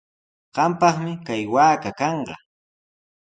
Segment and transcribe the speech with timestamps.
[0.55, 2.35] Qampaqmi kay waaka kanqa.